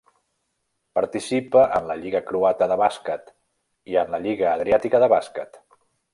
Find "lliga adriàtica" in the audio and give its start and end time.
4.25-5.05